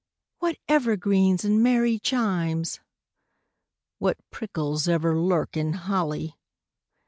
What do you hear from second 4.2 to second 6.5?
prickles ever lurk in holly!